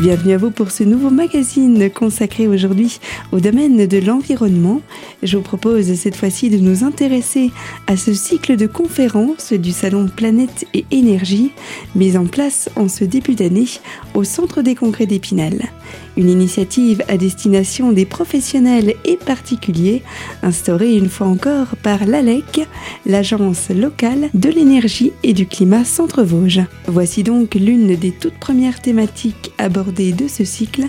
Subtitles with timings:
[0.00, 3.00] Bienvenue à vous pour ce nouveau magazine consacré aujourd'hui
[3.32, 4.80] au domaine de l'environnement.
[5.22, 7.50] Je vous propose cette fois-ci de nous intéresser
[7.88, 11.50] à ce cycle de conférences du Salon Planète et Énergie
[11.96, 13.66] mis en place en ce début d'année
[14.14, 15.70] au Centre des Congrès d'Épinal.
[16.16, 20.02] Une initiative à destination des professionnels et particuliers
[20.44, 22.68] instaurée une fois encore par l'ALEC,
[23.04, 26.62] l'Agence locale de l'énergie et du climat Centre-Vosges.
[26.86, 30.84] Voici donc l'une des toutes premières thématiques abordées de ce cycle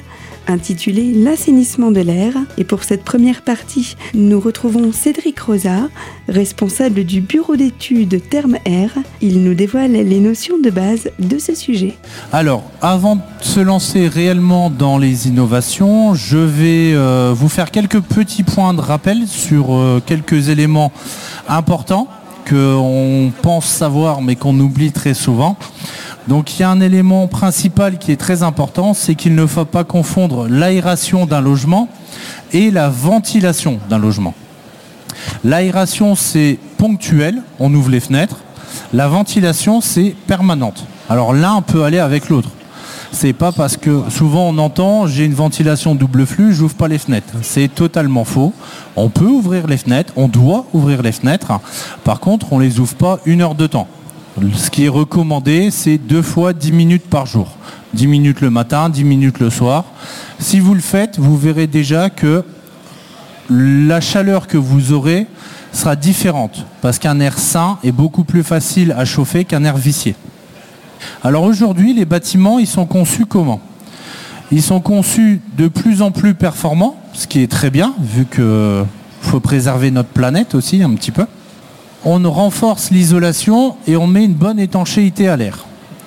[0.48, 2.34] intitulé L'assainissement de l'air.
[2.57, 5.89] Et pour cette première partie, nous retrouvons Cédric Rosa,
[6.27, 8.91] responsable du bureau d'études Terme Air.
[9.21, 11.95] Il nous dévoile les notions de base de ce sujet.
[12.31, 18.02] Alors, avant de se lancer réellement dans les innovations, je vais euh, vous faire quelques
[18.02, 20.91] petits points de rappel sur euh, quelques éléments
[21.47, 22.08] importants
[22.50, 25.58] qu'on pense savoir mais qu'on oublie très souvent.
[26.30, 29.66] Donc il y a un élément principal qui est très important, c'est qu'il ne faut
[29.66, 31.88] pas confondre l'aération d'un logement
[32.53, 34.35] et la ventilation d'un logement.
[35.44, 38.38] L'aération c'est ponctuel, on ouvre les fenêtres.
[38.94, 40.85] La ventilation c'est permanente.
[41.09, 42.50] Alors l'un peut aller avec l'autre.
[43.11, 47.00] C'est pas parce que souvent on entend j'ai une ventilation double flux, j'ouvre pas les
[47.00, 47.33] fenêtres.
[47.41, 48.53] C'est totalement faux.
[48.95, 51.53] On peut ouvrir les fenêtres, on doit ouvrir les fenêtres.
[52.03, 53.88] Par contre, on les ouvre pas une heure de temps.
[54.53, 57.57] Ce qui est recommandé, c'est deux fois 10 minutes par jour.
[57.93, 59.85] 10 minutes le matin, 10 minutes le soir.
[60.39, 62.43] Si vous le faites, vous verrez déjà que
[63.49, 65.27] la chaleur que vous aurez
[65.73, 70.15] sera différente parce qu'un air sain est beaucoup plus facile à chauffer qu'un air vicié.
[71.23, 73.59] Alors aujourd'hui, les bâtiments, ils sont conçus comment?
[74.51, 78.85] Ils sont conçus de plus en plus performants, ce qui est très bien, vu qu'il
[79.21, 81.25] faut préserver notre planète aussi un petit peu
[82.05, 85.66] on renforce l'isolation et on met une bonne étanchéité à l'air.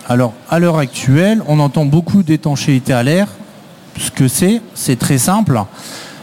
[0.09, 3.28] Alors, à l'heure actuelle, on entend beaucoup d'étanchéité à l'air.
[3.99, 5.62] Ce que c'est, c'est très simple.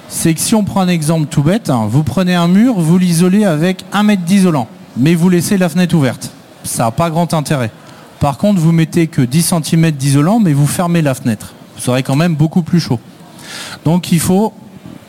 [0.10, 3.46] C'est que si on prend un exemple tout bête, vous prenez un mur, vous l'isolez
[3.46, 4.68] avec un mètre d'isolant,
[4.98, 6.32] mais vous laissez la fenêtre ouverte.
[6.64, 7.72] Ça n'a pas grand intérêt.
[8.20, 11.54] Par contre, vous mettez que 10 cm d'isolant, mais vous fermez la fenêtre.
[11.78, 13.00] Vous aurez quand même beaucoup plus chaud.
[13.86, 14.54] Donc il faut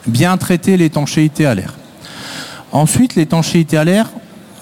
[0.07, 1.75] bien traiter l'étanchéité à l'air.
[2.73, 4.11] Ensuite, l'étanchéité à l'air,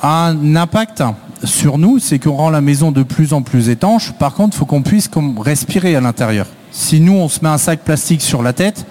[0.03, 1.03] un impact
[1.45, 4.13] sur nous, c'est qu'on rend la maison de plus en plus étanche.
[4.13, 6.47] Par contre, il faut qu'on puisse respirer à l'intérieur.
[6.71, 8.87] Si nous, on se met un sac plastique sur la tête,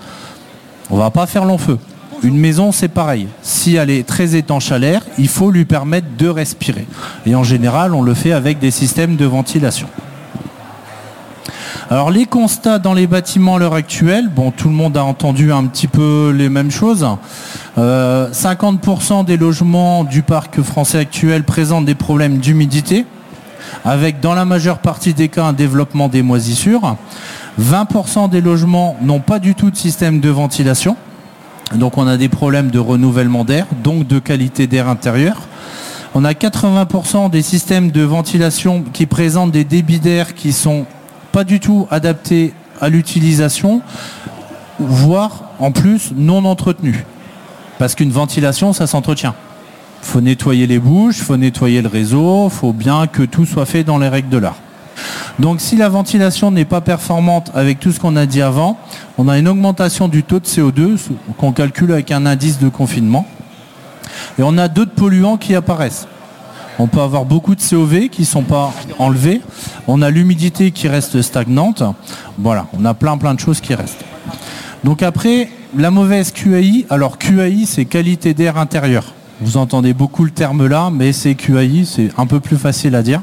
[0.90, 1.78] on va pas faire long feu.
[2.24, 3.28] Une maison, c'est pareil.
[3.44, 6.88] Si elle est très étanche à l'air, il faut lui permettre de respirer.
[7.26, 9.88] Et en général, on le fait avec des systèmes de ventilation.
[11.90, 15.54] Alors les constats dans les bâtiments à l'heure actuelle, bon tout le monde a entendu
[15.54, 17.08] un petit peu les mêmes choses.
[17.78, 23.06] 50% euh, des logements du parc français actuel présentent des problèmes d'humidité,
[23.86, 26.98] avec dans la majeure partie des cas un développement des moisissures.
[27.58, 30.98] 20% des logements n'ont pas du tout de système de ventilation.
[31.74, 35.48] Donc on a des problèmes de renouvellement d'air, donc de qualité d'air intérieur.
[36.16, 40.86] On a 80% des systèmes de ventilation qui présentent des débits d'air qui sont
[41.38, 43.84] pas du tout adapté à l'utilisation,
[44.80, 47.06] voire en plus non entretenu.
[47.78, 49.36] Parce qu'une ventilation, ça s'entretient.
[50.02, 54.00] Faut nettoyer les bouches, faut nettoyer le réseau, faut bien que tout soit fait dans
[54.00, 54.56] les règles de l'art.
[55.38, 58.80] Donc si la ventilation n'est pas performante avec tout ce qu'on a dit avant,
[59.20, 60.98] on a une augmentation du taux de CO2
[61.38, 63.28] qu'on calcule avec un indice de confinement.
[64.40, 66.08] Et on a d'autres polluants qui apparaissent.
[66.80, 69.42] On peut avoir beaucoup de COV qui ne sont pas enlevés.
[69.88, 71.84] On a l'humidité qui reste stagnante.
[72.38, 74.06] Voilà, on a plein plein de choses qui restent.
[74.84, 79.14] Donc après, la mauvaise QAI, alors QAI c'est qualité d'air intérieur.
[79.42, 83.04] Vous entendez beaucoup le terme là, mais c'est QAI, c'est un peu plus facile à
[83.04, 83.22] dire.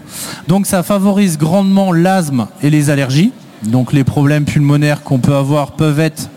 [0.48, 3.32] Donc ça favorise grandement l'asthme et les allergies.
[3.64, 6.28] Donc les problèmes pulmonaires qu'on peut avoir peuvent être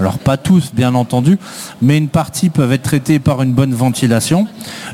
[0.00, 1.38] alors pas tous bien entendu,
[1.82, 4.46] mais une partie peuvent être traités par une bonne ventilation.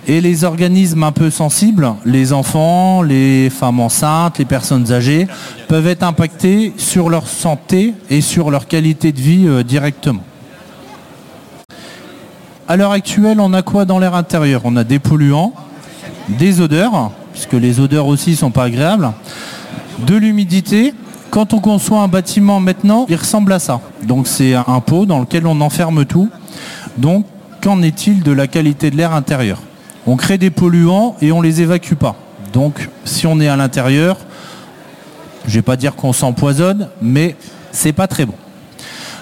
[0.09, 5.29] Et les organismes un peu sensibles, les enfants, les femmes enceintes, les personnes âgées,
[5.69, 10.23] peuvent être impactés sur leur santé et sur leur qualité de vie euh, directement.
[12.69, 14.63] À l'heure actuelle, on a quoi dans l'air intérieur?
[14.65, 15.53] On a des polluants,
[16.29, 19.13] des odeurs, puisque les odeurs aussi ne sont pas agréables,
[20.05, 20.93] de l'humidité,
[21.31, 23.81] quand on conçoit un bâtiment maintenant, il ressemble à ça.
[24.03, 26.31] Donc c'est un pot dans lequel on enferme tout.
[26.97, 27.27] Donc
[27.63, 29.61] qu'en est-il de la qualité de l'air intérieur?
[30.07, 32.17] On crée des polluants et on les évacue pas.
[32.53, 34.17] Donc si on est à l'intérieur,
[35.47, 37.37] je ne vais pas dire qu'on s'empoisonne, mais
[37.73, 38.35] c'est pas très bon.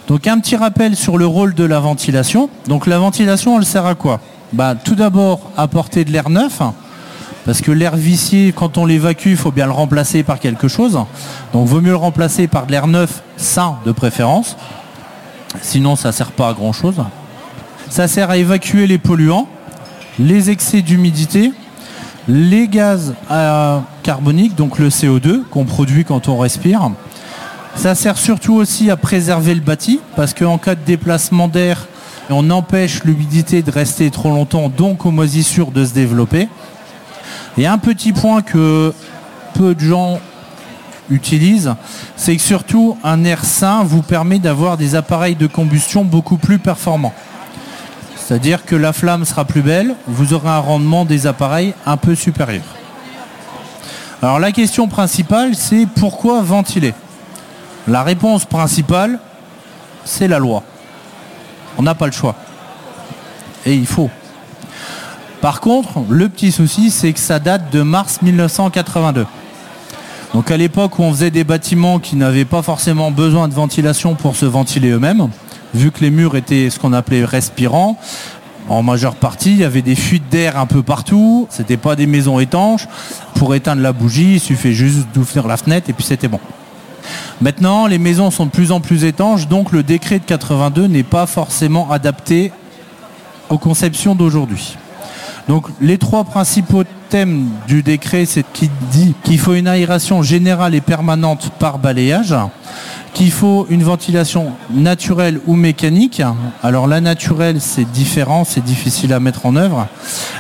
[0.09, 2.51] Donc un petit rappel sur le rôle de la ventilation.
[2.69, 4.21] Donc la ventilation, elle sert à quoi?
[4.53, 6.61] Bah, Tout d'abord, apporter de l'air neuf
[7.45, 10.99] parce que l'air vicié, quand on l'évacue, il faut bien le remplacer par quelque chose.
[11.53, 14.57] Donc vaut mieux le remplacer par de l'air neuf, sain de préférence.
[15.61, 16.97] Sinon, ça ne sert pas à grand chose.
[17.91, 19.47] Ça sert à évacuer les polluants,
[20.19, 21.53] les excès d'humidité,
[22.27, 23.15] les gaz
[24.03, 26.91] carboniques, donc le CO2 qu'on produit quand on respire.
[27.77, 31.87] Ça sert surtout aussi à préserver le bâti, parce qu'en cas de déplacement d'air,
[32.31, 36.49] on empêche l'humidité de rester trop longtemps, donc aux moisissures de se développer.
[37.57, 38.93] Et un petit point que
[39.55, 40.19] peu de gens
[41.11, 41.75] utilisent,
[42.17, 46.59] c'est que surtout un air sain vous permet d'avoir des appareils de combustion beaucoup plus
[46.59, 47.15] performants.
[48.17, 52.15] C'est-à-dire que la flamme sera plus belle, vous aurez un rendement des appareils un peu
[52.15, 52.65] supérieur.
[54.23, 56.95] Alors la question principale, c'est pourquoi ventiler?
[57.87, 59.19] La réponse principale,
[60.05, 60.63] c'est la loi.
[61.77, 62.35] On n'a pas le choix.
[63.67, 64.09] Et il faut.
[65.45, 69.27] Par contre, le petit souci, c'est que ça date de mars 1982.
[70.33, 74.15] Donc à l'époque où on faisait des bâtiments qui n'avaient pas forcément besoin de ventilation
[74.15, 75.29] pour se ventiler eux-mêmes,
[75.75, 77.99] vu que les murs étaient ce qu'on appelait respirants,
[78.71, 81.47] en majeure partie, il y avait des fuites d'air un peu partout.
[81.51, 82.89] C'était pas des maisons étanches.
[83.35, 86.41] Pour éteindre la bougie, il suffit juste d'ouvrir la fenêtre et puis c'était bon.
[87.43, 91.03] Maintenant, les maisons sont de plus en plus étanches, donc le décret de 82 n'est
[91.03, 92.51] pas forcément adapté
[93.51, 94.79] aux conceptions d'aujourd'hui.
[95.49, 100.75] Donc les trois principaux thèmes du décret, c'est qu'il dit qu'il faut une aération générale
[100.75, 102.35] et permanente par balayage,
[103.13, 106.23] qu'il faut une ventilation naturelle ou mécanique.
[106.63, 109.87] Alors la naturelle, c'est différent, c'est difficile à mettre en œuvre.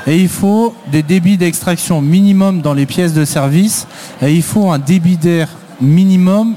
[0.06, 3.86] Et il faut des débits d'extraction minimum dans les pièces de service.
[4.22, 5.48] Et il faut un débit d'air
[5.80, 6.54] minimum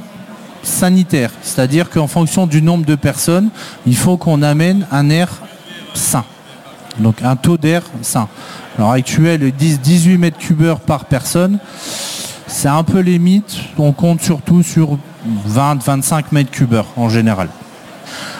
[0.63, 1.31] sanitaire.
[1.41, 3.49] C'est-à-dire qu'en fonction du nombre de personnes,
[3.85, 5.29] il faut qu'on amène un air
[5.93, 6.25] sain.
[6.99, 8.27] Donc un taux d'air sain.
[8.77, 11.59] Alors actuel, 10, 18 mètres cubeurs par personne.
[12.47, 13.57] C'est un peu limite.
[13.77, 14.97] On compte surtout sur
[15.49, 17.49] 20-25 mètres cubeurs en général.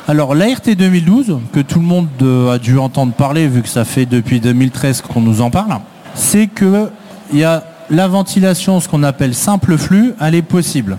[0.08, 3.84] Alors l'ART 2012, que tout le monde euh, a dû entendre parler vu que ça
[3.84, 5.80] fait depuis 2013 qu'on nous en parle,
[6.16, 6.90] c'est que
[7.34, 10.98] il y a la ventilation, ce qu'on appelle simple flux, elle est possible.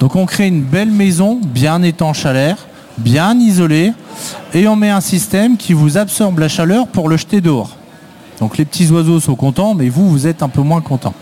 [0.00, 2.56] Donc on crée une belle maison bien étanche à l'air,
[2.98, 3.92] bien isolée,
[4.54, 7.76] et on met un système qui vous absorbe la chaleur pour le jeter dehors.
[8.40, 11.14] Donc les petits oiseaux sont contents, mais vous, vous êtes un peu moins content.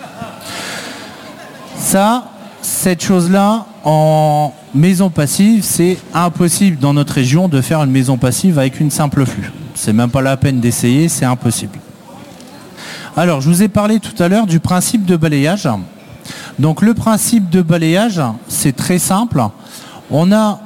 [1.76, 2.30] Ça,
[2.62, 8.58] cette chose-là, en maison passive, c'est impossible dans notre région de faire une maison passive
[8.58, 9.50] avec une simple flux.
[9.74, 11.78] C'est même pas la peine d'essayer, c'est impossible.
[13.16, 15.68] Alors, je vous ai parlé tout à l'heure du principe de balayage.
[16.58, 19.42] Donc le principe de balayage, c'est très simple.
[20.10, 20.60] On a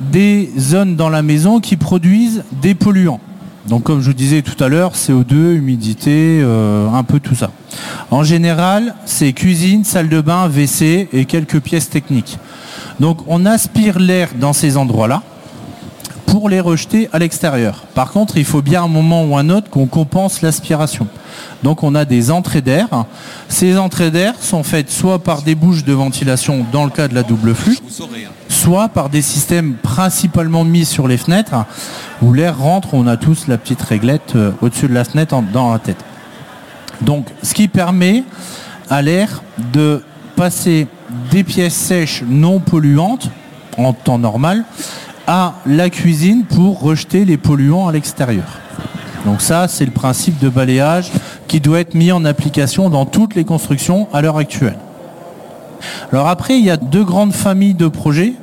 [0.00, 3.20] des zones dans la maison qui produisent des polluants.
[3.68, 7.50] Donc comme je vous disais tout à l'heure, CO2, humidité, euh, un peu tout ça.
[8.10, 12.38] En général, c'est cuisine, salle de bain, WC et quelques pièces techniques.
[13.00, 15.22] Donc on aspire l'air dans ces endroits-là
[16.26, 17.84] pour les rejeter à l'extérieur.
[17.94, 21.06] Par contre, il faut bien un moment ou un autre qu'on compense l'aspiration.
[21.62, 22.88] Donc on a des entrées d'air.
[23.48, 27.14] Ces entrées d'air sont faites soit par des bouches de ventilation dans le cas de
[27.14, 27.78] la double flux,
[28.56, 31.54] soit par des systèmes principalement mis sur les fenêtres
[32.22, 35.72] où l'air rentre, on a tous la petite réglette euh, au-dessus de la fenêtre dans
[35.72, 36.02] la tête.
[37.02, 38.24] Donc ce qui permet
[38.88, 39.42] à l'air
[39.72, 40.02] de
[40.36, 40.86] passer
[41.30, 43.30] des pièces sèches non polluantes
[43.76, 44.64] en temps normal
[45.26, 48.46] à la cuisine pour rejeter les polluants à l'extérieur.
[49.26, 51.10] Donc ça, c'est le principe de balayage
[51.48, 54.78] qui doit être mis en application dans toutes les constructions à l'heure actuelle.
[56.12, 58.34] Alors après, il y a deux grandes familles de projets.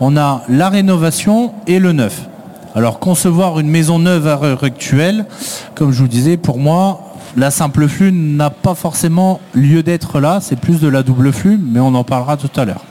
[0.00, 2.28] On a la rénovation et le neuf.
[2.74, 5.26] Alors concevoir une maison neuve à l'heure actuelle,
[5.74, 7.00] comme je vous disais, pour moi,
[7.36, 11.58] la simple flux n'a pas forcément lieu d'être là, c'est plus de la double flux,
[11.60, 12.84] mais on en parlera tout à l'heure.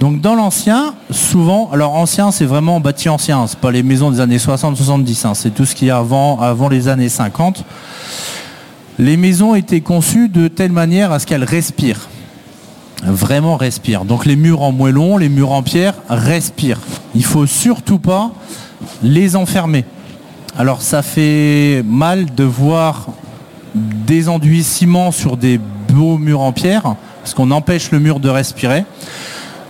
[0.00, 4.20] Donc dans l'ancien, souvent, alors ancien c'est vraiment bâti ancien, c'est pas les maisons des
[4.20, 7.64] années 60-70, hein, c'est tout ce qui est avant, avant les années 50.
[8.98, 12.08] Les maisons étaient conçues de telle manière à ce qu'elles respirent.
[13.02, 14.04] Vraiment respirent.
[14.04, 16.80] Donc les murs en moellon, les murs en pierre respirent.
[17.14, 18.30] Il faut surtout pas
[19.02, 19.84] les enfermer.
[20.56, 23.08] Alors ça fait mal de voir
[23.74, 25.58] des enduits ciment sur des
[25.92, 28.84] beaux murs en pierre, parce qu'on empêche le mur de respirer.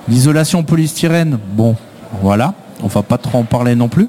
[0.08, 1.76] L'isolation polystyrène, bon,
[2.20, 2.52] voilà,
[2.82, 4.08] on va pas trop en parler non plus.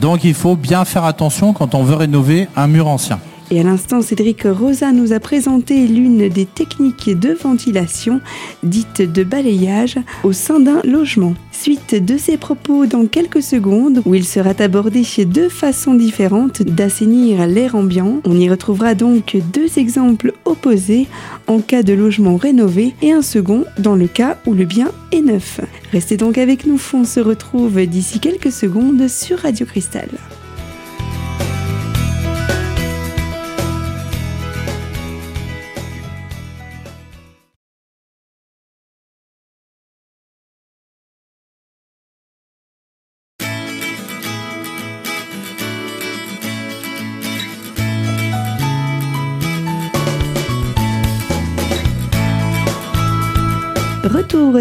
[0.00, 3.20] Donc il faut bien faire attention quand on veut rénover un mur ancien.
[3.50, 8.20] Et à l'instant, Cédric Rosa nous a présenté l'une des techniques de ventilation
[8.64, 11.34] dites de balayage au sein d'un logement.
[11.52, 17.46] Suite de ses propos dans quelques secondes où il sera abordé deux façons différentes d'assainir
[17.46, 18.20] l'air ambiant.
[18.24, 21.06] On y retrouvera donc deux exemples opposés
[21.46, 25.22] en cas de logement rénové et un second dans le cas où le bien est
[25.22, 25.60] neuf.
[25.92, 30.08] Restez donc avec nous, on se retrouve d'ici quelques secondes sur Radio Cristal.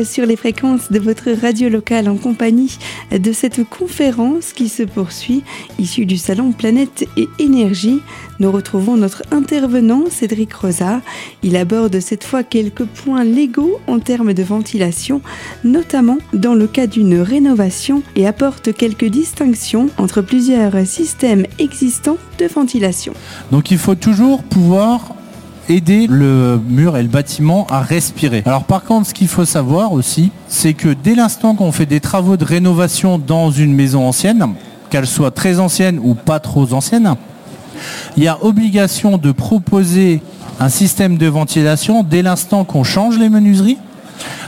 [0.03, 2.77] Sur les fréquences de votre radio locale en compagnie
[3.11, 5.41] de cette conférence qui se poursuit,
[5.79, 8.01] issue du salon Planète et Énergie.
[8.39, 11.01] Nous retrouvons notre intervenant Cédric Rosa.
[11.43, 15.21] Il aborde cette fois quelques points légaux en termes de ventilation,
[15.63, 22.47] notamment dans le cas d'une rénovation et apporte quelques distinctions entre plusieurs systèmes existants de
[22.47, 23.13] ventilation.
[23.51, 25.15] Donc il faut toujours pouvoir
[25.69, 28.43] aider le mur et le bâtiment à respirer.
[28.45, 31.99] Alors par contre, ce qu'il faut savoir aussi, c'est que dès l'instant qu'on fait des
[31.99, 34.53] travaux de rénovation dans une maison ancienne,
[34.89, 37.15] qu'elle soit très ancienne ou pas trop ancienne,
[38.17, 40.21] il y a obligation de proposer
[40.59, 43.77] un système de ventilation dès l'instant qu'on change les menuiseries,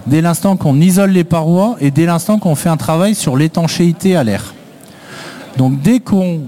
[0.05, 4.15] dès l'instant qu'on isole les parois et dès l'instant qu'on fait un travail sur l'étanchéité
[4.15, 4.53] à l'air.
[5.57, 6.41] Donc dès qu'on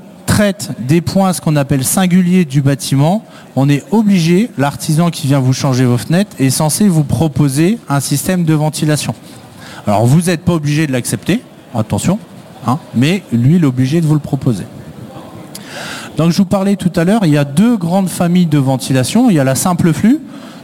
[0.80, 5.54] des points, ce qu'on appelle singuliers du bâtiment, on est obligé, l'artisan qui vient vous
[5.54, 9.14] changer vos fenêtres est censé vous proposer un système de ventilation.
[9.86, 11.42] Alors vous n'êtes pas obligé de l'accepter,
[11.76, 12.20] attention,
[12.66, 14.64] hein, mais lui il est obligé de vous le proposer.
[16.16, 19.30] Donc je vous parlais tout à l'heure, il y a deux grandes familles de ventilation.
[19.30, 20.20] Il y a la simple flux,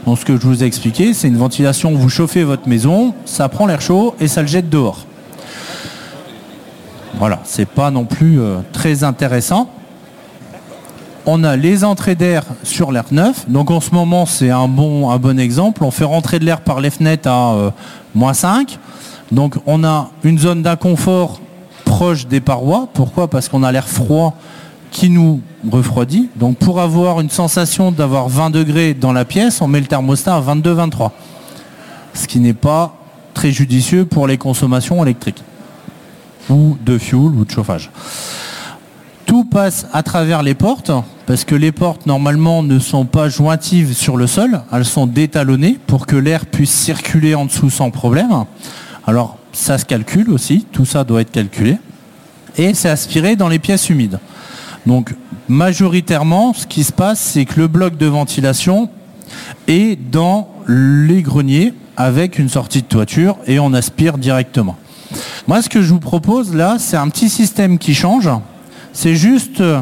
[0.06, 3.14] donc ce que je vous ai expliqué, c'est une ventilation où vous chauffez votre maison,
[3.26, 5.04] ça prend l'air chaud et ça le jette dehors.
[7.18, 9.70] Voilà, c'est pas non plus euh, très intéressant.
[11.24, 13.48] On a les entrées d'air sur l'air neuf.
[13.48, 15.82] Donc en ce moment, c'est un bon, un bon exemple.
[15.82, 17.70] On fait rentrer de l'air par les fenêtres à euh,
[18.14, 18.78] moins 5.
[19.32, 21.40] Donc on a une zone d'inconfort
[21.86, 22.86] proche des parois.
[22.92, 23.28] Pourquoi?
[23.28, 24.34] Parce qu'on a l'air froid
[24.90, 26.28] qui nous refroidit.
[26.36, 30.36] Donc pour avoir une sensation d'avoir 20 degrés dans la pièce, on met le thermostat
[30.36, 31.12] à 22-23.
[32.12, 32.94] Ce qui n'est pas
[33.32, 35.42] très judicieux pour les consommations électriques
[36.48, 37.90] ou de fuel ou de chauffage.
[39.26, 40.92] Tout passe à travers les portes,
[41.26, 45.78] parce que les portes normalement ne sont pas jointives sur le sol, elles sont détalonnées
[45.86, 48.44] pour que l'air puisse circuler en dessous sans problème.
[49.06, 51.78] Alors ça se calcule aussi, tout ça doit être calculé.
[52.56, 54.20] Et c'est aspiré dans les pièces humides.
[54.86, 55.12] Donc
[55.48, 58.88] majoritairement, ce qui se passe, c'est que le bloc de ventilation
[59.66, 64.76] est dans les greniers avec une sortie de toiture et on aspire directement.
[65.46, 68.28] Moi, ce que je vous propose là, c'est un petit système qui change.
[68.92, 69.80] C'est juste, euh,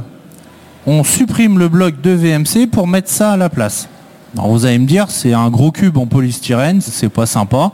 [0.86, 3.88] on supprime le bloc de VMC pour mettre ça à la place.
[4.34, 7.72] Alors vous allez me dire, c'est un gros cube en polystyrène, c'est pas sympa.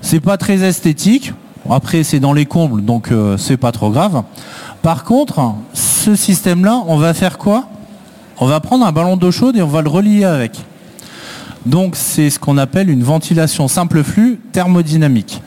[0.00, 1.34] C'est pas très esthétique.
[1.68, 4.22] Après, c'est dans les combles, donc euh, c'est pas trop grave.
[4.82, 7.68] Par contre, ce système-là, on va faire quoi?
[8.38, 10.52] On va prendre un ballon d'eau chaude et on va le relier avec.
[11.66, 15.42] Donc c'est ce qu'on appelle une ventilation simple flux thermodynamique.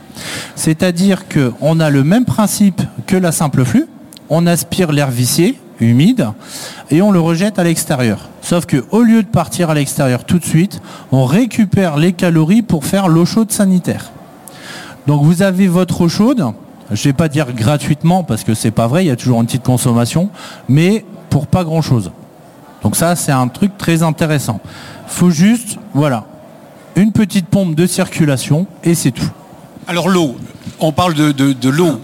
[0.55, 3.87] C'est-à-dire qu'on a le même principe que la simple flux,
[4.29, 6.29] on aspire l'air vicié, humide,
[6.91, 8.29] et on le rejette à l'extérieur.
[8.41, 10.81] Sauf qu'au lieu de partir à l'extérieur tout de suite,
[11.11, 14.11] on récupère les calories pour faire l'eau chaude sanitaire.
[15.07, 16.45] Donc vous avez votre eau chaude,
[16.91, 19.39] je ne vais pas dire gratuitement parce que c'est pas vrai, il y a toujours
[19.39, 20.29] une petite consommation,
[20.69, 22.11] mais pour pas grand chose.
[22.83, 24.59] Donc ça c'est un truc très intéressant.
[25.07, 26.25] Faut juste, voilà,
[26.95, 29.31] une petite pompe de circulation et c'est tout.
[29.87, 30.35] Alors l'eau,
[30.79, 31.99] on parle de, de, l'eau.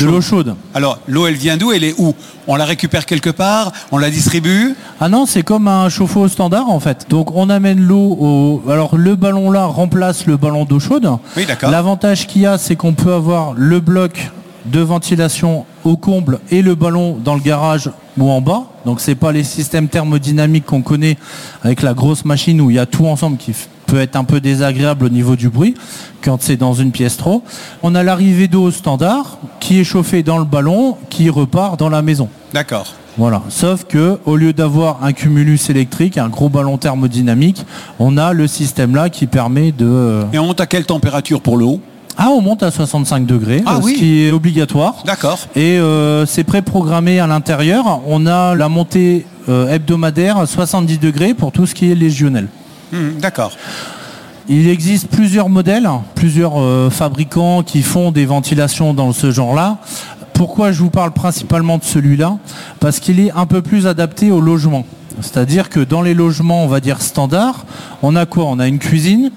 [0.00, 0.54] De l'eau chaude.
[0.74, 1.72] Alors l'eau, elle vient d'où?
[1.72, 2.14] Elle est où?
[2.46, 3.72] On la récupère quelque part?
[3.92, 4.74] On la distribue?
[5.00, 7.06] Ah non, c'est comme un chauffe-eau standard en fait.
[7.08, 8.62] Donc on amène l'eau au...
[8.70, 11.08] Alors le ballon là remplace le ballon d'eau chaude.
[11.36, 11.70] Oui, d'accord.
[11.70, 14.30] L'avantage qu'il y a, c'est qu'on peut avoir le bloc
[14.66, 18.64] de ventilation au comble et le ballon dans le garage ou en bas.
[18.84, 21.16] Donc c'est pas les systèmes thermodynamiques qu'on connaît
[21.62, 23.54] avec la grosse machine où il y a tout ensemble qui
[23.90, 25.74] peut être un peu désagréable au niveau du bruit
[26.22, 27.42] quand c'est dans une pièce trop.
[27.82, 32.00] On a l'arrivée d'eau standard qui est chauffée dans le ballon qui repart dans la
[32.00, 32.28] maison.
[32.54, 32.94] D'accord.
[33.18, 33.42] Voilà.
[33.48, 37.66] Sauf que au lieu d'avoir un cumulus électrique, un gros ballon thermodynamique,
[37.98, 40.20] on a le système là qui permet de.
[40.32, 41.80] Et on monte à quelle température pour l'eau
[42.22, 45.04] ah, on monte à 65 degrés, ah, ce qui est obligatoire.
[45.06, 45.38] D'accord.
[45.56, 48.00] Et euh, c'est préprogrammé à l'intérieur.
[48.06, 52.48] On a la montée euh, hebdomadaire à 70 degrés pour tout ce qui est légionnel.
[52.92, 53.52] Hmm, D'accord.
[54.48, 59.78] Il existe plusieurs modèles, plusieurs euh, fabricants qui font des ventilations dans ce genre-là.
[60.32, 62.36] Pourquoi je vous parle principalement de celui-là?
[62.80, 64.84] Parce qu'il est un peu plus adapté au logement.
[65.20, 67.64] C'est-à-dire que dans les logements, on va dire standard,
[68.02, 68.46] on a quoi?
[68.46, 69.30] On a une cuisine,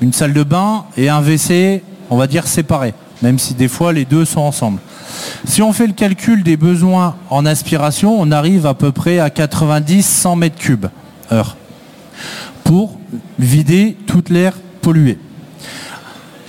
[0.00, 3.92] une salle de bain et un WC, on va dire séparé, même si des fois
[3.92, 4.80] les deux sont ensemble.
[5.46, 9.28] Si on fait le calcul des besoins en aspiration, on arrive à peu près à
[9.28, 10.86] 90-100 mètres cubes
[11.32, 11.56] heure
[12.68, 12.98] pour
[13.38, 15.16] vider toute l'air pollué.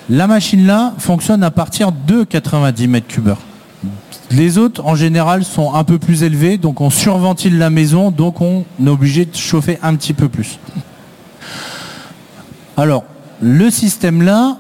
[0.10, 3.36] La machine là fonctionne à partir de 90 mètres cubes.
[4.30, 8.42] Les autres, en général, sont un peu plus élevés, donc on surventile la maison, donc
[8.42, 10.60] on est obligé de chauffer un petit peu plus.
[12.76, 13.06] Alors,
[13.42, 14.58] le système là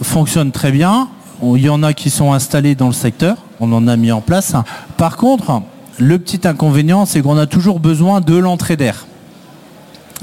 [0.00, 1.08] fonctionne très bien.
[1.42, 4.22] Il y en a qui sont installés dans le secteur, on en a mis en
[4.22, 4.54] place.
[4.96, 5.60] Par contre,
[5.98, 9.04] le petit inconvénient, c'est qu'on a toujours besoin de l'entrée d'air.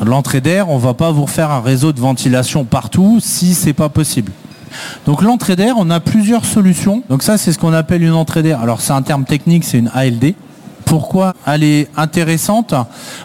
[0.01, 3.73] L'entrée d'air, on ne va pas vous refaire un réseau de ventilation partout si c'est
[3.73, 4.31] pas possible.
[5.05, 7.03] Donc l'entrée d'air, on a plusieurs solutions.
[7.09, 8.59] Donc ça, c'est ce qu'on appelle une entrée d'air.
[8.61, 10.33] Alors c'est un terme technique, c'est une ALD.
[10.85, 12.73] Pourquoi elle est intéressante?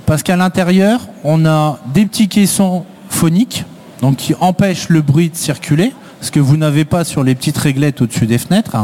[0.05, 3.65] Parce qu'à l'intérieur, on a des petits caissons phoniques,
[4.03, 7.59] donc qui empêchent le bruit de circuler, ce que vous n'avez pas sur les petites
[7.59, 8.77] réglettes au-dessus des fenêtres.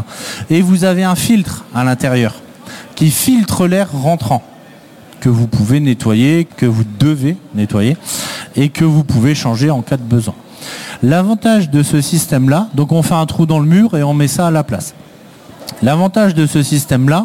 [0.50, 2.34] Et vous avez un filtre à l'intérieur
[2.94, 4.42] qui filtre l'air rentrant
[5.25, 7.97] que vous pouvez nettoyer, que vous devez nettoyer
[8.57, 10.35] et que vous pouvez changer en cas de besoin.
[11.02, 14.28] L'avantage de ce système-là, donc on fait un trou dans le mur et on met
[14.28, 14.95] ça à la place.
[15.81, 17.25] L'avantage de ce système-là,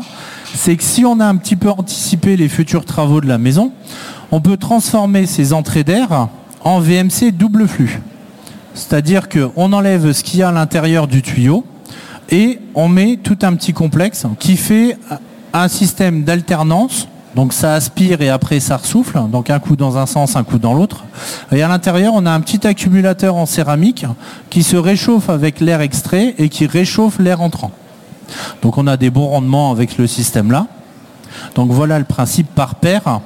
[0.55, 3.73] c'est que si on a un petit peu anticipé les futurs travaux de la maison,
[4.31, 6.29] on peut transformer ces entrées d'air
[6.63, 8.01] en VMC double flux.
[8.75, 11.65] C'est-à-dire qu'on enlève ce qu'il y a à l'intérieur du tuyau
[12.29, 14.97] et on met tout un petit complexe qui fait
[15.51, 20.05] un système d'alternance donc ça aspire et après ça ressouffle, donc un coup dans un
[20.05, 21.03] sens, un coup dans l'autre.
[21.51, 24.05] Et à l'intérieur, on a un petit accumulateur en céramique
[24.49, 27.71] qui se réchauffe avec l'air extrait et qui réchauffe l'air entrant.
[28.61, 30.67] Donc on a des bons rendements avec le système là.
[31.55, 33.21] Donc voilà le principe par paire.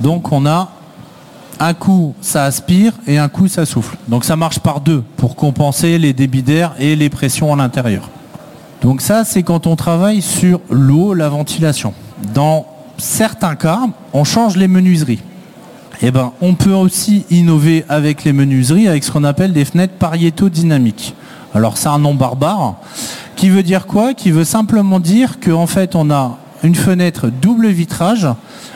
[0.00, 0.70] Donc on a
[1.58, 3.96] un coup ça aspire et un coup ça souffle.
[4.08, 8.10] Donc ça marche par deux pour compenser les débits d'air et les pressions à l'intérieur.
[8.82, 11.94] Donc ça c'est quand on travaille sur l'eau, la ventilation.
[12.34, 12.66] Dans
[13.00, 13.80] certains cas,
[14.12, 15.22] on change les menuiseries.
[16.02, 19.94] Eh ben, on peut aussi innover avec les menuiseries avec ce qu'on appelle des fenêtres
[19.94, 21.14] pariéto-dynamiques.
[21.54, 22.76] Alors c'est un nom barbare
[23.36, 24.14] qui veut dire quoi?
[24.14, 28.28] Qui veut simplement dire qu'en fait on a une fenêtre double vitrage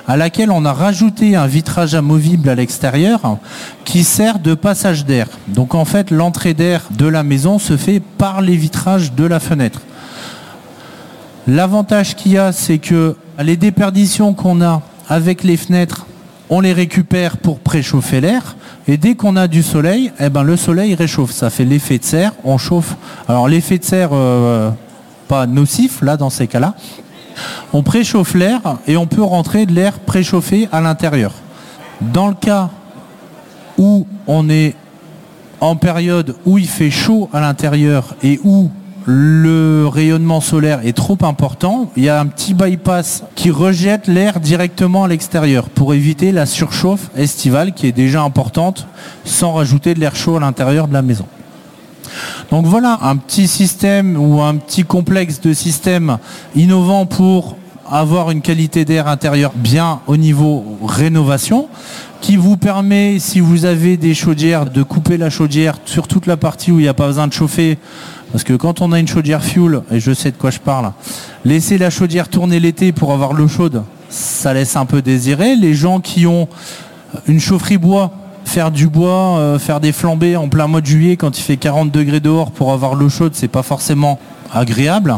[0.06, 3.38] à laquelle on a rajouté un vitrage amovible à l'extérieur
[3.84, 5.28] qui sert de passage d'air.
[5.48, 9.40] Donc en fait l'entrée d'air de la maison se fait par les vitrages de la
[9.40, 9.80] fenêtre.
[11.46, 16.06] L'avantage qu'il y a, c'est que les déperditions qu'on a avec les fenêtres,
[16.50, 18.56] on les récupère pour préchauffer l'air.
[18.86, 21.32] Et dès qu'on a du soleil, eh ben, le soleil réchauffe.
[21.32, 22.96] Ça fait l'effet de serre, on chauffe.
[23.28, 24.70] Alors l'effet de serre, euh,
[25.26, 26.74] pas nocif, là, dans ces cas-là.
[27.72, 31.32] On préchauffe l'air et on peut rentrer de l'air préchauffé à l'intérieur.
[32.00, 32.70] Dans le cas
[33.78, 34.76] où on est
[35.60, 38.70] en période où il fait chaud à l'intérieur et où
[39.06, 44.40] le rayonnement solaire est trop important, il y a un petit bypass qui rejette l'air
[44.40, 48.86] directement à l'extérieur pour éviter la surchauffe estivale qui est déjà importante
[49.24, 51.26] sans rajouter de l'air chaud à l'intérieur de la maison.
[52.50, 56.18] Donc voilà un petit système ou un petit complexe de systèmes
[56.54, 57.56] innovants pour
[57.90, 61.68] avoir une qualité d'air intérieur bien au niveau rénovation
[62.20, 66.38] qui vous permet, si vous avez des chaudières, de couper la chaudière sur toute la
[66.38, 67.76] partie où il n'y a pas besoin de chauffer
[68.34, 70.90] parce que quand on a une chaudière fuel, et je sais de quoi je parle,
[71.44, 75.54] laisser la chaudière tourner l'été pour avoir l'eau chaude, ça laisse un peu désirer.
[75.54, 76.48] Les gens qui ont
[77.28, 78.10] une chaufferie bois,
[78.44, 81.58] faire du bois, euh, faire des flambées en plein mois de juillet quand il fait
[81.58, 84.18] 40 degrés dehors pour avoir l'eau chaude, c'est pas forcément
[84.52, 85.16] agréable.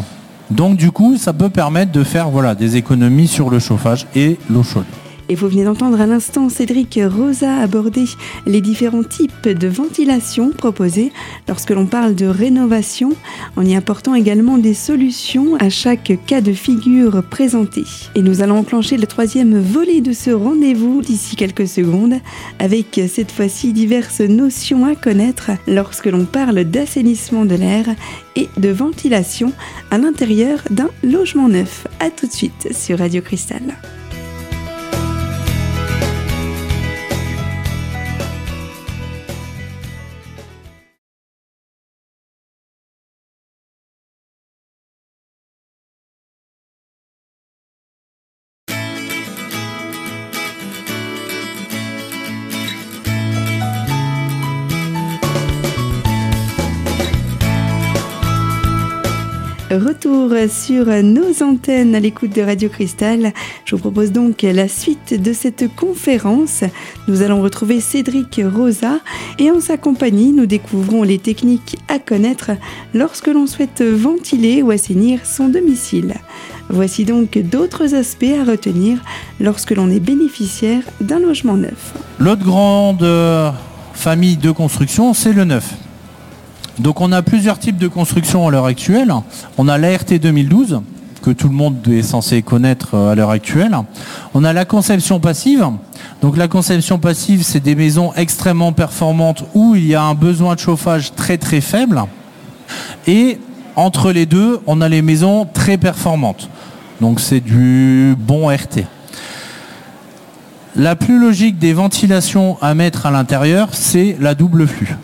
[0.50, 4.38] Donc du coup, ça peut permettre de faire voilà, des économies sur le chauffage et
[4.50, 4.84] l'eau chaude.
[5.28, 8.04] Et vous venez d'entendre à l'instant Cédric Rosa aborder
[8.46, 11.12] les différents types de ventilation proposés
[11.48, 13.12] lorsque l'on parle de rénovation,
[13.56, 17.84] en y apportant également des solutions à chaque cas de figure présenté.
[18.14, 22.14] Et nous allons enclencher le troisième volet de ce rendez-vous d'ici quelques secondes,
[22.58, 27.86] avec cette fois-ci diverses notions à connaître lorsque l'on parle d'assainissement de l'air
[28.36, 29.52] et de ventilation
[29.90, 31.86] à l'intérieur d'un logement neuf.
[32.00, 33.76] A tout de suite sur Radio Cristal.
[59.76, 63.34] Retour sur nos antennes à l'écoute de Radio Cristal.
[63.66, 66.64] Je vous propose donc la suite de cette conférence.
[67.08, 69.00] Nous allons retrouver Cédric Rosa
[69.38, 72.52] et en sa compagnie, nous découvrons les techniques à connaître
[72.94, 76.14] lorsque l'on souhaite ventiler ou assainir son domicile.
[76.70, 78.98] Voici donc d'autres aspects à retenir
[79.40, 81.92] lorsque l'on est bénéficiaire d'un logement neuf.
[82.18, 83.50] L'autre grande euh,
[83.92, 85.74] famille de construction, c'est le neuf.
[86.78, 89.12] Donc on a plusieurs types de construction à l'heure actuelle.
[89.56, 90.80] On a l'ART 2012,
[91.22, 93.76] que tout le monde est censé connaître euh, à l'heure actuelle.
[94.34, 95.66] On a la conception passive.
[96.20, 100.54] Donc la conception passive, c'est des maisons extrêmement performantes où il y a un besoin
[100.54, 102.02] de chauffage très très faible.
[103.06, 103.38] Et
[103.74, 106.50] entre les deux, on a les maisons très performantes.
[107.00, 108.84] Donc c'est du bon RT.
[110.74, 114.94] La plus logique des ventilations à mettre à l'intérieur, c'est la double flux.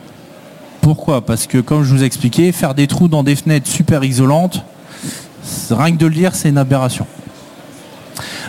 [0.82, 4.64] Pourquoi Parce que comme je vous expliquais, faire des trous dans des fenêtres super isolantes,
[5.70, 7.06] rien que de le dire, c'est une aberration.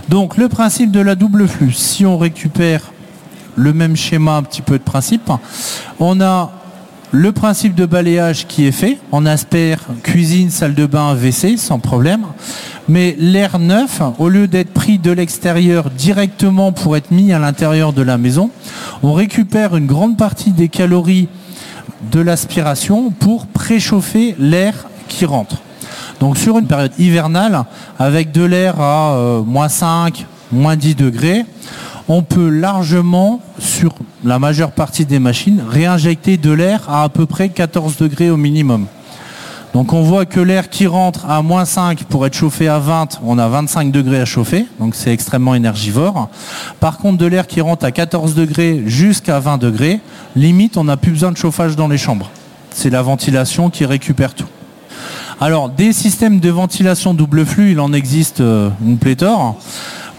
[0.09, 2.91] Donc le principe de la double flux, si on récupère
[3.55, 5.31] le même schéma, un petit peu de principe,
[5.99, 6.51] on a
[7.11, 8.97] le principe de balayage qui est fait.
[9.11, 12.25] On aspire cuisine, salle de bain, WC sans problème.
[12.89, 17.93] Mais l'air neuf, au lieu d'être pris de l'extérieur directement pour être mis à l'intérieur
[17.93, 18.49] de la maison,
[19.03, 21.29] on récupère une grande partie des calories
[22.11, 25.57] de l'aspiration pour préchauffer l'air qui rentre.
[26.19, 27.63] Donc sur une période hivernale,
[27.99, 31.45] avec de l'air à euh, moins 5, moins 10 degrés,
[32.07, 37.25] on peut largement, sur la majeure partie des machines, réinjecter de l'air à à peu
[37.25, 38.87] près 14 degrés au minimum.
[39.73, 43.21] Donc on voit que l'air qui rentre à moins 5 pour être chauffé à 20,
[43.23, 46.29] on a 25 degrés à chauffer, donc c'est extrêmement énergivore.
[46.79, 49.99] Par contre de l'air qui rentre à 14 degrés jusqu'à 20 degrés,
[50.35, 52.29] limite on n'a plus besoin de chauffage dans les chambres.
[52.69, 54.47] C'est la ventilation qui récupère tout.
[55.41, 59.57] Alors des systèmes de ventilation double flux, il en existe euh, une pléthore.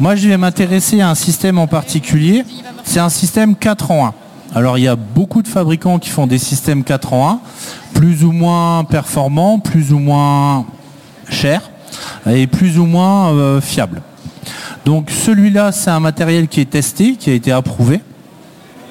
[0.01, 2.45] Moi je vais m'intéresser à un système en particulier,
[2.83, 4.15] c'est un système 4 en 1.
[4.57, 7.41] Alors il y a beaucoup de fabricants qui font des systèmes 4 en 1,
[7.95, 10.67] plus ou moins performants, plus ou moins
[11.31, 11.71] chers
[12.31, 14.03] et plus ou moins euh, fiables.
[14.85, 18.01] Donc celui-là, c'est un matériel qui est testé, qui a été approuvé.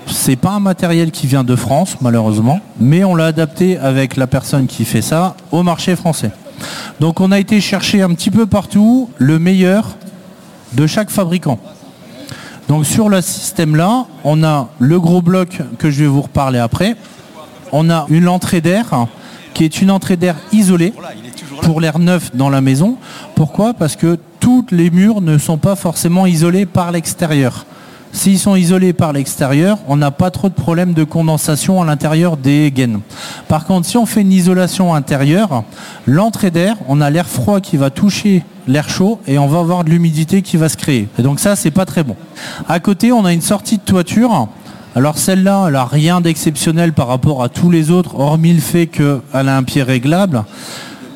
[0.08, 4.28] C'est pas un matériel qui vient de France, malheureusement, mais on l'a adapté avec la
[4.28, 6.32] personne qui fait ça au marché français.
[7.00, 9.96] Donc on a été chercher un petit peu partout le meilleur
[10.74, 11.60] de chaque fabricant.
[12.68, 16.60] Donc sur le système là, on a le gros bloc que je vais vous reparler
[16.60, 16.96] après.
[17.76, 19.08] On a une entrée d'air
[19.56, 20.94] qui est une entrée d'air isolée
[21.64, 22.98] pour l'air neuf dans la maison.
[23.34, 23.74] Pourquoi?
[23.74, 27.66] Parce que tous les murs ne sont pas forcément isolés par l'extérieur.
[28.12, 32.38] S'ils sont isolés par l'extérieur, on n'a pas trop de problèmes de condensation à l'intérieur
[32.38, 33.00] des gaines.
[33.48, 35.64] Par contre, si on fait une isolation intérieure,
[36.06, 39.84] l'entrée d'air, on a l'air froid qui va toucher l'air chaud et on va avoir
[39.84, 41.08] de l'humidité qui va se créer.
[41.18, 42.16] Et donc ça, c'est pas très bon.
[42.70, 44.48] À côté, on a une sortie de toiture.
[44.96, 48.88] Alors celle-là, elle n'a rien d'exceptionnel par rapport à tous les autres, hormis le fait
[48.88, 50.44] qu'elle a un pied réglable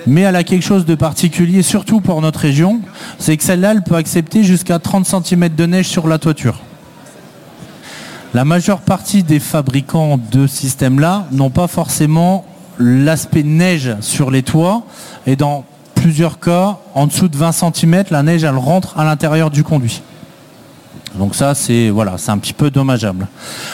[0.07, 2.79] mais elle a quelque chose de particulier, surtout pour notre région,
[3.19, 6.61] c'est que celle-là, elle peut accepter jusqu'à 30 cm de neige sur la toiture.
[8.33, 12.45] La majeure partie des fabricants de systèmes-là n'ont pas forcément
[12.79, 14.83] l'aspect neige sur les toits
[15.25, 19.49] et dans plusieurs cas, en dessous de 20 cm, la neige elle rentre à l'intérieur
[19.49, 20.01] du conduit.
[21.17, 23.27] Donc ça c'est voilà, c'est un petit peu dommageable.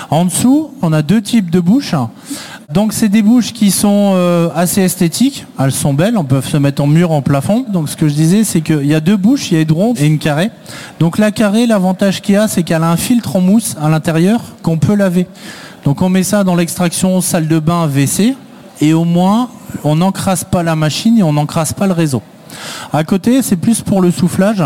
[0.09, 1.95] En dessous, on a deux types de bouches.
[2.71, 6.57] Donc c'est des bouches qui sont euh, assez esthétiques, elles sont belles, on peut se
[6.57, 7.65] mettre en mur, en plafond.
[7.67, 9.71] Donc ce que je disais, c'est qu'il y a deux bouches, il y a une
[9.71, 10.49] ronde et une carrée.
[10.99, 13.89] Donc la carrée, l'avantage qu'il y a, c'est qu'elle a un filtre en mousse à
[13.89, 15.27] l'intérieur qu'on peut laver.
[15.85, 18.35] Donc on met ça dans l'extraction salle de bain WC
[18.81, 19.49] et au moins
[19.83, 22.21] on n'encrasse pas la machine et on n'encrasse pas le réseau.
[22.91, 24.63] À côté, c'est plus pour le soufflage.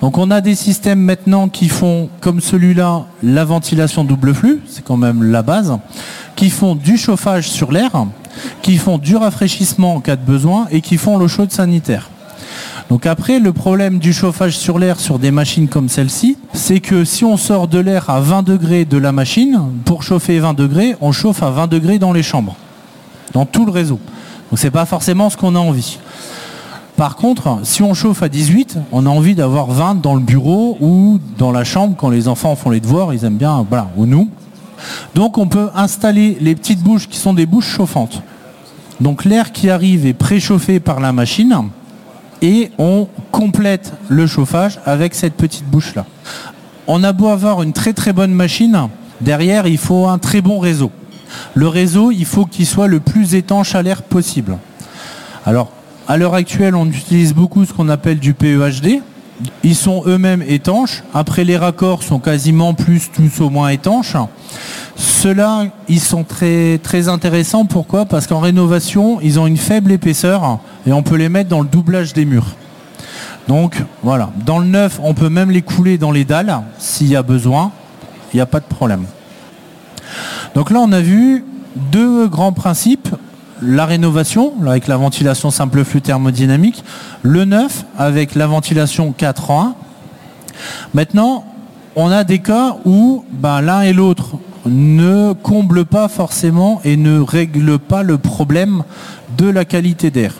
[0.00, 4.84] Donc on a des systèmes maintenant qui font, comme celui-là, la ventilation double flux, c'est
[4.84, 5.76] quand même la base
[6.36, 7.90] qui font du chauffage sur l'air,
[8.62, 12.10] qui font du rafraîchissement en cas de besoin et qui font l'eau chaude sanitaire.
[12.88, 17.04] Donc après, le problème du chauffage sur l'air sur des machines comme celle-ci, c'est que
[17.04, 20.96] si on sort de l'air à 20 degrés de la machine, pour chauffer 20 degrés,
[21.00, 22.56] on chauffe à 20 degrés dans les chambres,
[23.32, 23.98] dans tout le réseau.
[24.50, 25.98] Donc c'est pas forcément ce qu'on a envie.
[26.98, 30.76] Par contre, si on chauffe à 18, on a envie d'avoir 20 dans le bureau
[30.80, 34.04] ou dans la chambre quand les enfants font les devoirs, ils aiment bien, voilà, ou
[34.04, 34.28] nous.
[35.14, 38.20] Donc on peut installer les petites bouches qui sont des bouches chauffantes.
[39.00, 41.68] Donc l'air qui arrive est préchauffé par la machine
[42.42, 46.04] et on complète le chauffage avec cette petite bouche là.
[46.88, 48.88] On a beau avoir une très très bonne machine,
[49.20, 50.90] derrière il faut un très bon réseau.
[51.54, 54.58] Le réseau, il faut qu'il soit le plus étanche à l'air possible.
[56.08, 59.02] À l'heure actuelle, on utilise beaucoup ce qu'on appelle du PEHD.
[59.62, 61.04] Ils sont eux-mêmes étanches.
[61.12, 64.16] Après, les raccords sont quasiment plus, tous au moins étanches.
[64.96, 67.66] Ceux-là, ils sont très, très intéressants.
[67.66, 68.06] Pourquoi?
[68.06, 71.68] Parce qu'en rénovation, ils ont une faible épaisseur et on peut les mettre dans le
[71.68, 72.56] doublage des murs.
[73.46, 77.16] Donc voilà, dans le neuf, on peut même les couler dans les dalles s'il y
[77.16, 77.70] a besoin.
[78.32, 79.04] Il n'y a pas de problème.
[80.54, 81.44] Donc là, on a vu
[81.92, 83.08] deux grands principes.
[83.60, 86.84] La rénovation, avec la ventilation simple flux thermodynamique.
[87.22, 89.74] Le neuf, avec la ventilation 4 en 1.
[90.94, 91.44] Maintenant,
[91.96, 97.20] on a des cas où ben, l'un et l'autre ne comblent pas forcément et ne
[97.20, 98.84] règlent pas le problème
[99.36, 100.34] de la qualité d'air.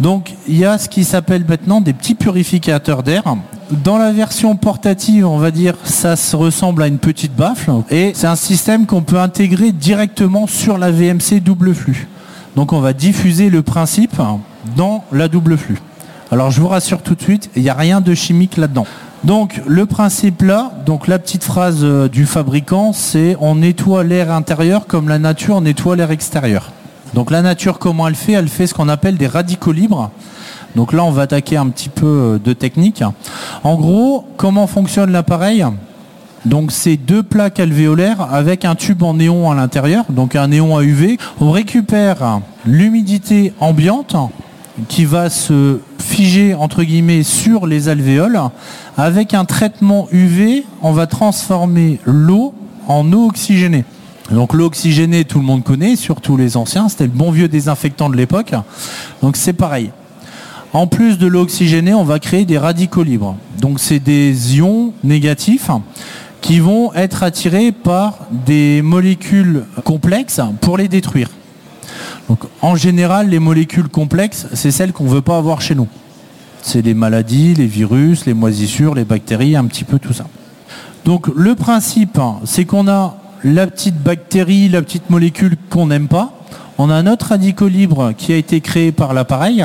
[0.00, 3.24] Donc il y a ce qui s'appelle maintenant des petits purificateurs d'air.
[3.70, 8.12] Dans la version portative, on va dire, ça se ressemble à une petite baffle et
[8.14, 12.08] c'est un système qu'on peut intégrer directement sur la VMC double flux.
[12.58, 14.20] Donc on va diffuser le principe
[14.74, 15.78] dans la double flux.
[16.32, 18.84] Alors je vous rassure tout de suite, il n'y a rien de chimique là-dedans.
[19.22, 24.32] Donc le principe là, donc la petite phrase euh, du fabricant, c'est on nettoie l'air
[24.32, 26.72] intérieur comme la nature nettoie l'air extérieur.
[27.14, 28.32] Donc la nature, comment elle fait?
[28.32, 30.10] Elle fait ce qu'on appelle des radicaux libres.
[30.74, 33.04] Donc là, on va attaquer un petit peu euh, de technique.
[33.62, 35.64] En gros, comment fonctionne l'appareil?
[36.44, 40.76] Donc c'est deux plaques alvéolaires avec un tube en néon à l'intérieur, donc un néon
[40.76, 41.18] à UV.
[41.40, 44.16] On récupère l'humidité ambiante
[44.86, 48.40] qui va se figer entre guillemets sur les alvéoles.
[48.96, 52.54] Avec un traitement UV, on va transformer l'eau
[52.86, 53.84] en eau oxygénée.
[54.30, 58.10] Donc l'eau oxygénée, tout le monde connaît, surtout les anciens, c'était le bon vieux désinfectant
[58.10, 58.52] de l'époque.
[59.22, 59.90] Donc c'est pareil.
[60.74, 63.36] En plus de l'eau oxygénée, on va créer des radicaux libres.
[63.60, 65.70] Donc c'est des ions négatifs
[66.40, 71.30] qui vont être attirés par des molécules complexes pour les détruire.
[72.28, 75.88] Donc en général, les molécules complexes, c'est celles qu'on ne veut pas avoir chez nous.
[76.62, 80.26] C'est les maladies, les virus, les moisissures, les bactéries, un petit peu tout ça.
[81.04, 86.32] Donc le principe, c'est qu'on a la petite bactérie, la petite molécule qu'on n'aime pas.
[86.76, 89.64] On a un autre radicaux libre qui a été créé par l'appareil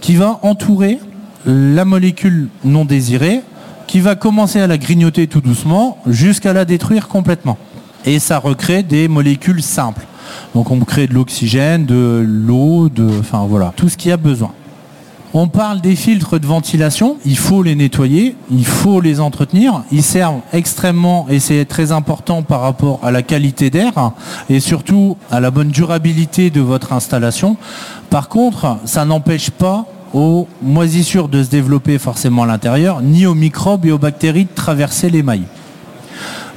[0.00, 0.98] qui va entourer
[1.46, 3.42] la molécule non désirée,
[3.86, 7.58] qui va commencer à la grignoter tout doucement jusqu'à la détruire complètement.
[8.04, 10.06] Et ça recrée des molécules simples.
[10.54, 14.52] Donc on crée de l'oxygène, de l'eau, de, enfin tout ce qu'il y a besoin.
[15.36, 19.82] On parle des filtres de ventilation, il faut les nettoyer, il faut les entretenir.
[19.90, 24.12] Ils servent extrêmement, et c'est très important par rapport à la qualité d'air
[24.48, 27.56] et surtout à la bonne durabilité de votre installation.
[28.10, 33.34] Par contre, ça n'empêche pas aux moisissures de se développer forcément à l'intérieur, ni aux
[33.34, 35.44] microbes et aux bactéries de traverser les mailles.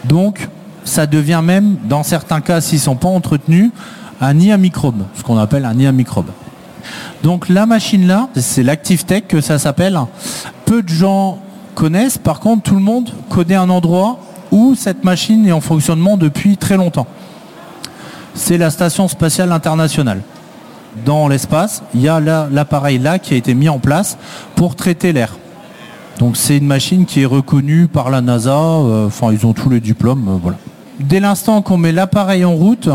[0.06, 0.48] Donc,
[0.86, 3.72] ça devient même, dans certains cas, s'ils ne sont pas entretenus,
[4.22, 6.32] un nid à microbes, ce qu'on appelle un nid à microbes.
[7.24, 10.00] Donc la machine là, c'est l'Active Tech que ça s'appelle.
[10.66, 11.40] Peu de gens
[11.76, 14.20] connaissent, par contre tout le monde connaît un endroit
[14.52, 17.08] où cette machine est en fonctionnement depuis très longtemps.
[18.34, 20.22] C'est la Station spatiale internationale.
[21.06, 24.18] Dans l'espace, il y a l'appareil là qui a été mis en place
[24.56, 25.38] pour traiter l'air.
[26.20, 29.70] Donc c'est une machine qui est reconnue par la NASA, euh, enfin ils ont tous
[29.70, 30.52] les diplômes, euh.
[31.00, 32.90] Dès l'instant qu'on met l'appareil en route,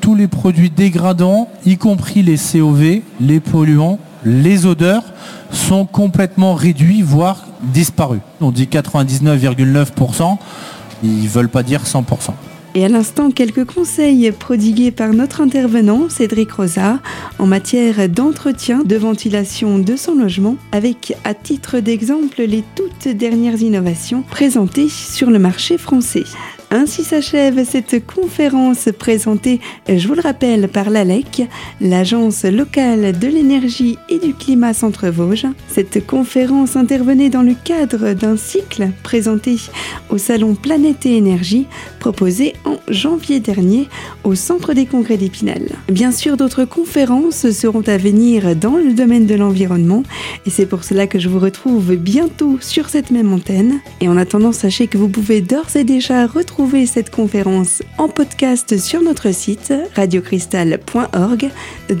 [0.00, 5.02] tous les produits dégradants, y compris les COV, les polluants, les odeurs,
[5.50, 8.20] sont complètement réduits, voire disparus.
[8.40, 10.36] On dit 99,9%,
[11.02, 12.04] ils ne veulent pas dire 100%.
[12.74, 17.00] Et à l'instant, quelques conseils prodigués par notre intervenant, Cédric Rosa,
[17.38, 23.62] en matière d'entretien de ventilation de son logement, avec à titre d'exemple les toutes dernières
[23.62, 26.24] innovations présentées sur le marché français.
[26.70, 31.48] Ainsi s'achève cette conférence présentée, je vous le rappelle, par l'ALEC,
[31.80, 35.46] l'Agence locale de l'énergie et du climat Centre-Vosges.
[35.68, 39.56] Cette conférence intervenait dans le cadre d'un cycle présenté
[40.10, 41.66] au Salon Planète et Énergie,
[42.00, 43.88] proposé en janvier dernier
[44.24, 45.62] au Centre des Congrès d'Épinal.
[45.88, 50.02] Bien sûr, d'autres conférences seront à venir dans le domaine de l'environnement
[50.44, 53.80] et c'est pour cela que je vous retrouve bientôt sur cette même antenne.
[54.02, 56.26] Et en attendant, sachez que vous pouvez d'ores et déjà
[56.58, 61.50] retrouver cette conférence en podcast sur notre site radiocristal.org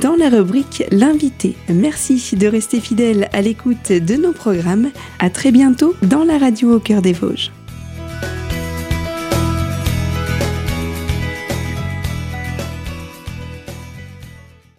[0.02, 1.54] dans la rubrique L'invité.
[1.68, 4.90] Merci de rester fidèle à l'écoute de nos programmes.
[5.20, 7.52] À très bientôt dans la radio au cœur des Vosges.